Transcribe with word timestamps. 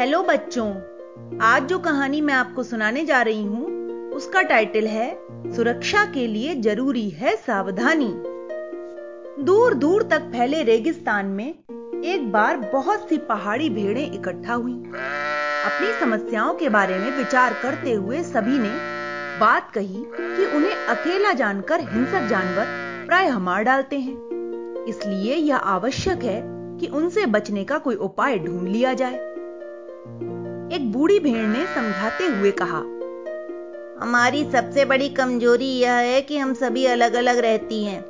Hello 0.00 0.22
बच्चों। 0.22 0.66
आज 1.42 1.62
जो 1.62 1.78
कहानी 1.78 2.20
मैं 2.20 2.34
आपको 2.34 2.62
सुनाने 2.62 3.04
जा 3.04 3.22
रही 3.22 3.42
हूँ, 3.42 3.66
उसका 4.10 4.42
टाइटल 4.42 4.86
है, 4.86 5.18
सुरक्षा 5.52 6.04
के 6.04 6.26
लिए 6.26 6.54
ज़रूरी 6.54 7.10
है 7.10 7.36
सावधानी। 7.36 8.08
दूर 9.44 9.74
दूर 9.74 10.02
तक 10.02 10.20
फैले 10.20 10.62
रेगिस्तान 10.62 11.26
में 11.26 11.48
एक 12.04 12.32
बार 12.32 12.56
बहुत 12.56 13.08
सी 13.08 13.16
पहाड़ी 13.16 13.70
भेड़ें 13.70 14.12
इकट्ठा 14.12 14.54
हुई। 14.54 14.72
अपनी 14.72 16.00
समस्याओं 16.00 16.54
के 16.54 16.68
बारे 16.68 16.98
में 16.98 17.16
विचार 17.16 17.52
करते 17.62 17.92
हुए 17.92 18.22
सभी 18.22 18.58
ने 18.58 18.72
बात 19.40 19.70
कही 19.70 20.04
कि 20.20 20.56
उन्हें 20.56 20.74
अकेला 20.74 21.32
जानकर 21.32 21.80
हिंसक 21.80 22.26
जानवर 22.26 22.64
प्राय 23.06 23.30
मार 23.30 23.62
डालते 23.62 23.98
हैं। 23.98 24.84
इसलिए 24.84 25.34
यह 25.34 25.56
आवश्यक 25.56 26.24
है 26.24 26.42
कि 26.78 26.86
उनसे 26.86 27.26
बचने 27.26 27.64
का 27.64 27.78
कोई 27.78 27.94
उपाय 27.94 28.38
ढूंढ 28.38 28.68
लिया 28.68 28.94
जाए। 28.94 29.29
एक 30.00 30.90
बूढ़ी 30.92 31.18
भेड़ 31.20 31.46
ने 31.48 31.64
समझाते 31.66 32.26
हुए 32.26 32.50
कहा, 32.52 32.78
हमारी 34.00 34.44
सबसे 34.44 34.84
बड़ी 34.84 35.08
कमज़ोरी 35.08 35.66
यह 35.70 35.92
है 35.92 36.20
कि 36.22 36.38
हम 36.38 36.52
सभी 36.54 36.84
अलग 36.86 37.14
अलग 37.14 37.38
रहती 37.38 37.82
हैं। 37.84 38.00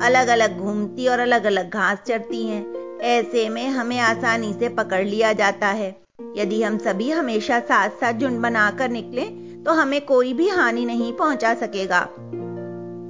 अलग 0.00 0.28
अलग 0.28 0.58
घूमती 0.58 1.06
और 1.08 1.18
अलग 1.18 1.44
अलग 1.44 1.70
घास 1.70 2.02
चढ़ती 2.06 2.42
हैं। 2.46 2.98
ऐसे 3.08 3.48
में 3.48 3.68
हमें 3.68 3.98
आसानी 3.98 4.52
से 4.52 4.68
पकड़ 4.68 5.04
लिया 5.04 5.32
जाता 5.32 5.66
है। 5.68 5.88
यदि 6.36 6.62
हम 6.62 6.78
सभी 6.78 7.10
हमेशा 7.10 7.60
साथ 7.60 7.90
साथ 7.90 8.12
झुंड 8.12 8.40
बनाकर 8.40 8.88
निकले 8.90 9.24
तो 9.64 9.72
हमें 9.72 10.00
कोई 10.00 10.32
भी 10.32 10.48
हानि 10.48 10.84
नहीं 10.84 11.12
पहुँचा 11.12 11.54
सकेगा। 11.54 12.02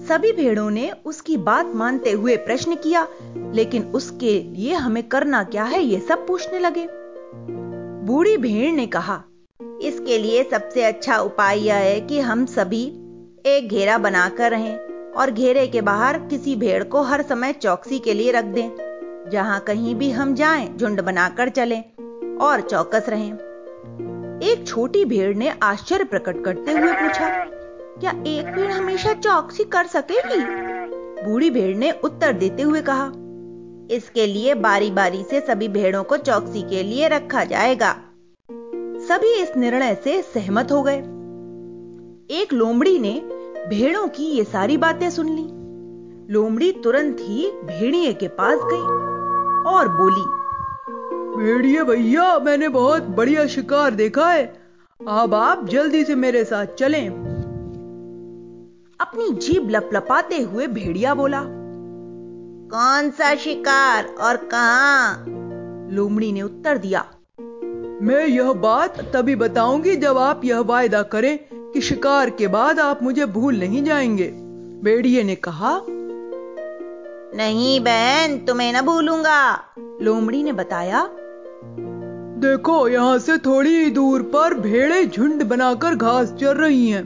सभी 0.09 0.33
भेड़ों 0.33 0.71
ने 0.71 0.91
उसकी 1.07 1.37
बात 1.39 1.73
मानते 1.75 2.11
हुए 2.13 2.37
प्रश्न 2.37 2.75
किया, 2.77 3.07
लेकिन 3.55 3.83
उसके 3.93 4.39
लिए 4.43 4.75
हमें 4.75 5.03
करना 5.09 5.43
क्या 5.45 5.65
है 5.65 5.83
ये 5.83 5.99
सब 6.01 6.27
पूछने 6.27 6.59
लगे। 6.59 6.87
बूढ़ी 8.09 8.37
भेड़ 8.37 8.71
ने 8.73 8.87
कहा, 8.87 9.15
इसके 9.83 10.17
लिए 10.19 10.43
सबसे 10.43 10.85
अच्छा 10.85 11.17
उपाय 11.19 11.59
यह 11.59 11.77
है 11.77 12.01
कि 12.01 12.21
हम 12.21 12.45
सभी 12.47 12.85
एक 13.47 13.69
घेरा 13.69 13.99
बनाकर 13.99 14.51
रहें 14.51 15.13
और 15.13 15.31
घेरे 15.31 15.67
के 15.67 15.81
बाहर 15.81 16.19
किसी 16.29 16.55
भेड़ 16.57 16.83
को 16.85 17.03
हर 17.03 17.23
समय 17.23 17.53
चौकसी 17.53 17.99
के 17.99 18.15
लिए 18.15 18.33
रख 18.33 18.45
दें, 18.45 18.71
जहाँ 19.31 19.61
कहीं 19.61 19.95
भी 19.95 20.11
हम 20.11 20.35
जाएँ, 20.35 20.67
झुंड 20.77 21.01
बनाकर 21.01 21.49
चलें 21.51 21.83
और 22.39 22.61
चौकस 22.61 23.09
रहें। 23.09 23.33
एक 24.43 24.67
छोटी 24.67 25.05
भेड़ 25.05 25.35
ने 25.37 25.53
आश्चर्य 25.63 26.05
प्रकट 26.07 26.43
करते 26.45 26.73
हुए 26.73 26.93
पूछा, 26.95 27.31
क्या 28.01 28.11
एक 28.29 28.53
भेड़ 28.57 28.73
हमेशा 28.73 29.15
चौकसी 29.15 29.65
कर 29.67 29.87
सकेगी? 29.89 30.45
बूढ़ी 31.23 31.51
भेड़ 31.51 31.77
ने 31.77 31.93
उत्तर 32.05 32.33
देते 32.35 32.63
हुए 32.63 32.83
कहा, 32.83 33.13
इसके 33.91 34.27
लिए 34.27 34.55
बारी 34.57 34.91
बारी 34.91 35.23
से 35.23 35.41
सभी 35.41 35.69
भेड़ों 35.71 36.03
को 36.05 36.17
चौकसी 36.19 36.63
के 36.63 36.83
लिए 36.83 37.09
रखा 37.09 37.45
जाएगा। 37.45 37.97
सभी 39.09 39.33
इस 39.35 39.57
निर्णय 39.57 39.95
से 40.05 40.23
सहमत 40.23 40.73
हो 40.73 40.83
गए। 40.83 40.99
एक 42.31 42.53
लोमड़ी 42.53 42.99
ने 42.99 43.13
भेड़ों 43.69 44.09
की 44.09 44.25
ये 44.25 44.45
सारी 44.45 44.77
बातें 44.77 45.11
सुन 45.11 45.29
ली। 45.29 45.47
लोमड़ी 46.33 46.73
तुरंत 46.73 47.17
ही 47.21 47.51
भेड़िए 47.51 48.13
के 48.13 48.29
पास 48.29 48.59
गई 48.63 48.83
और 49.73 49.89
बोली 49.89 50.39
भेड़िए 51.37 51.85
भैया 51.85 52.39
मैंने 52.39 52.69
बहुत 52.69 53.03
बढ़िया 53.03 53.47
शिकार 53.47 53.91
देखा 53.91 54.31
है। 54.31 54.45
अब 55.09 55.35
आप 55.35 55.67
जल्दी 55.67 56.05
से 56.05 56.15
मेरे 56.15 56.45
साथ 56.45 56.67
चलें। 56.67 57.09
अपनी 59.01 59.31
जीभ 59.31 59.71
लपलपाते 59.71 60.43
हुए 60.43 60.67
भेड़िया 60.67 61.15
बोला 61.15 61.43
कौन 62.71 63.11
सा 63.11 63.35
शिकार 63.35 64.15
और 64.21 64.37
कहा? 64.37 65.25
लोमड़ी 65.91 66.33
ने 66.33 66.43
उत्तर 66.43 66.79
दिया 66.79 67.05
मैं 68.03 68.27
यह 68.27 68.53
बात 68.53 69.01
तभी 69.01 69.35
बताऊँगी 69.37 69.97
जब 69.97 70.19
आप 70.19 70.45
यह 70.45 70.61
वायदा 70.61 71.03
करें 71.03 71.39
कि 71.55 71.81
शिकार 71.81 72.31
के 72.31 72.47
बाद 72.47 72.81
आप 72.81 73.03
मुझे 73.03 73.27
भूल 73.27 73.59
नहीं 73.59 73.85
जाएँगे। 73.85 74.29
भेड़िए 74.85 75.23
ने 75.23 75.35
कहा 75.35 75.83
नहीं 77.37 77.81
बहन 77.81 78.39
तुम्हें 78.39 78.73
न 78.73 78.81
भूलूँगा। 78.81 79.65
लोमड़ी 80.03 80.43
ने 80.43 80.53
बताया 80.53 81.09
देखो 82.39 82.89
यहाँ 82.89 83.19
से 83.19 83.39
थोड़ी 83.39 83.77
ही 83.77 83.91
दूर 83.91 84.23
पर 84.23 84.55
भेड़े 84.55 85.07
झुंड 85.07 85.43
बनाकर 85.43 85.95
घास 85.95 86.33
चर 86.33 86.57
रही 86.57 86.91
हैं। 86.91 87.03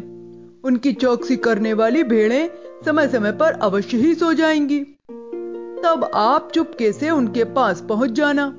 उनकी 0.64 0.92
चौकसी 0.92 1.36
करने 1.36 1.72
वाली 1.72 2.02
भेड़े 2.04 2.50
समय 2.86 3.08
समय 3.08 3.32
पर 3.32 3.52
अवश्य 3.52 3.96
ही 3.96 4.14
सो 4.14 4.32
जाएँगी। 4.32 4.80
तब 5.84 6.10
आप 6.14 6.50
चुपके 6.54 6.92
से 6.92 7.10
उनके 7.10 7.44
पास 7.44 7.80
पहुँच 7.80 8.10
जाना। 8.10 8.54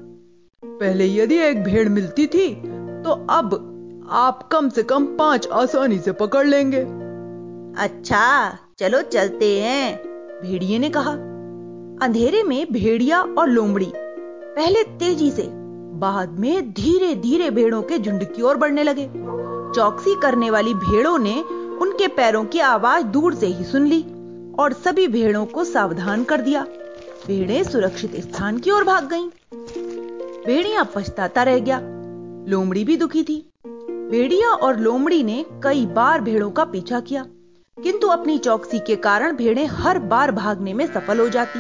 पहले 0.84 1.06
यदि 1.08 1.38
एक 1.40 1.64
भेड़ 1.64 1.88
मिलती 1.90 2.26
थी 2.28 2.48
तो 3.04 3.12
अब 3.32 3.54
आप 4.12 4.48
कम 4.52 4.70
से 4.70 4.84
कम 4.84 5.06
पाँच 5.18 5.48
आसानी 5.48 6.00
से 6.00 6.12
पकड़ 6.12 6.46
लेंगे। 6.48 6.82
अच्छा 7.84 8.26
चलो 8.80 9.02
चलते 9.02 9.52
हैं। 9.60 9.96
भेड़िए 10.42 10.80
ने 10.80 10.90
कहा 10.90 11.12
अंधेरे 12.02 12.42
में 12.44 12.66
भेड़िया 12.72 13.22
और 13.22 13.50
लोमड़ी 13.50 13.92
पहले 13.96 14.84
तेज़ी 15.00 15.30
से 15.32 15.48
बाद 16.00 16.40
में 16.40 16.72
धीरे 16.72 17.14
धीरे 17.16 17.50
भेड़ों 17.52 17.82
के 17.82 18.00
झुंड 18.00 18.24
की 18.26 18.42
ओर 18.42 18.58
बढ़ने 18.58 18.84
लगे। 18.84 19.06
चौकसी 19.76 20.16
करने 20.22 20.50
वाली 20.50 20.74
भेड़ों 20.74 21.18
ने 21.20 21.42
उनके 21.82 22.08
पैरों 22.08 22.44
की 22.46 22.60
आवाज़ 22.60 23.06
दूर 23.06 23.36
से 23.36 23.48
ही 23.48 23.64
सुन 23.64 23.88
ली 23.88 24.02
और 24.60 24.74
सभी 24.86 25.08
भेड़ों 25.08 25.46
को 25.46 25.64
सावधान 25.64 26.24
कर 26.24 26.42
दिया। 26.42 26.66
भेड़ें 27.28 27.64
सुरक्षित 27.64 28.16
स्थान 28.22 28.58
की 28.58 28.72
ओर 28.72 28.84
भाग 28.84 29.10
गईं। 29.10 29.30
भेड़िया 30.46 30.84
पछताता 30.96 31.44
रह 31.44 31.60
गया। 31.60 31.80
लोमड़ी 32.48 32.84
भी 32.84 32.98
दुखी 32.98 33.24
थी। 33.24 33.38
भेड़िया 34.12 34.50
और 34.50 34.80
लोमड़ी 34.80 35.24
ने 35.24 35.46
कई 35.64 35.86
बार 35.86 36.22
भेड़ों 36.22 36.50
का 36.52 36.66
पीछा 36.66 37.00
किया, 37.00 37.26
किंतु 37.78 38.08
अपनी 38.08 38.38
चौकसी 38.38 38.80
के 38.80 38.96
कारण 38.96 39.36
भेड़ें 39.36 39.66
हर 39.68 40.00
बार 40.00 40.32
भागने 40.32 40.74
में 40.74 40.86
सफल 40.88 41.20
हो 41.20 41.30
जाती। 41.30 41.60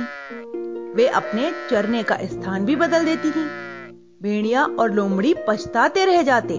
वे 0.95 1.07
अपने 1.07 1.51
चरने 1.69 2.03
का 2.03 2.17
स्थान 2.23 2.65
भी 2.65 2.75
बदल 2.75 3.05
देती 3.05 3.31
थीं। 3.31 3.45
भेड़िया 4.23 4.65
और 4.65 4.91
लोमड़ी 4.91 5.33
पछताते 5.47 6.05
रह 6.05 6.21
जाते। 6.21 6.57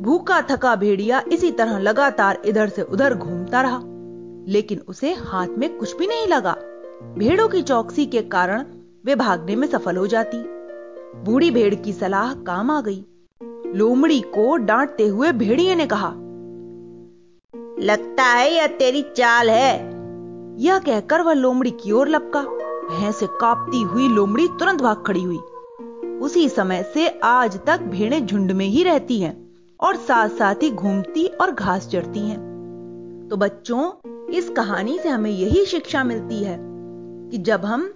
भूखा 0.00 0.40
थका 0.50 0.74
भेड़िया 0.76 1.22
इसी 1.32 1.50
तरह 1.52 1.78
लगातार 1.78 2.42
इधर 2.46 2.68
से 2.68 2.82
उधर 2.82 3.14
घूमता 3.14 3.60
रहा, 3.60 3.80
लेकिन 4.48 4.82
उसे 4.88 5.14
हाथ 5.14 5.58
में 5.58 5.76
कुछ 5.78 5.96
भी 5.96 6.06
नहीं 6.06 6.26
लगा। 6.26 6.56
भेड़ों 7.18 7.48
की 7.48 7.62
चौकसी 7.62 8.06
के 8.06 8.22
कारण 8.28 8.64
वे 9.04 9.14
भागने 9.14 9.56
में 9.56 9.68
सफल 9.68 9.96
हो 9.96 10.06
जाती। 10.06 10.44
बूढ़ी 11.16 11.50
भेड़ 11.50 11.74
की 11.74 11.92
सलाह 11.92 12.34
काम 12.34 12.70
आ 12.70 12.80
गई। 12.80 13.04
लोमड़ी 13.74 14.20
को 14.20 14.56
डांटते 14.56 15.06
हुए 15.06 15.32
भेड़िए 15.32 15.74
ने 15.74 15.86
कहा, 15.86 16.08
लगता 17.80 18.24
है 18.24 18.54
यह 18.54 18.66
तेरी 18.66 19.02
चाल 19.02 19.50
है। 19.50 19.74
यह 20.60 20.78
कहकर 20.78 21.22
वह 21.22 21.32
लोमड़ी 21.32 21.70
की 21.70 21.92
ओर 21.92 22.08
लपका। 22.08 22.42
भैंस 22.90 23.16
से 23.16 23.26
कांपती 23.26 23.82
हुई 23.82 24.08
लोमड़ी 24.08 24.48
तुरंत 24.48 24.82
भाग 24.82 25.04
खड़ी 25.06 25.22
हुई। 25.22 25.38
उसी 26.18 26.48
समय 26.48 26.82
से 26.94 27.08
आज 27.24 27.58
तक 27.66 27.80
भेड़ें 27.80 28.26
झुंड 28.26 28.52
में 28.52 28.66
ही 28.66 28.82
रहती 28.82 29.20
हैं 29.20 29.50
और 29.80 29.96
साथ 29.96 30.28
साथ 30.28 30.54
ही 30.54 30.70
घूमती 30.70 31.26
और 31.26 31.50
घास 31.50 31.88
चढ़ती 31.88 32.20
हैं। 32.20 33.28
तो 33.30 33.36
बच्चों, 33.36 33.92
इस 34.30 34.48
कहानी 34.48 34.98
से 34.98 35.08
हमें 35.08 35.30
यही 35.30 35.64
शिक्षा 35.64 36.04
मिलती 36.04 36.42
है 36.44 36.58
कि 37.30 37.38
जब 37.38 37.64
हम 37.64 37.94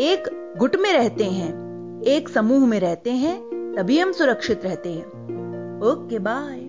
एक 0.00 0.54
गुट 0.58 0.76
में 0.76 0.92
रहते 0.92 1.24
हैं 1.24 1.67
एक 2.06 2.28
समूह 2.28 2.66
में 2.66 2.80
रहते 2.80 3.12
हैं 3.12 3.38
तभी 3.76 3.98
हम 3.98 4.12
सुरक्षित 4.12 4.64
रहते 4.64 4.92
हैं। 4.92 5.06
Okay 5.82 6.18
bye. 6.18 6.67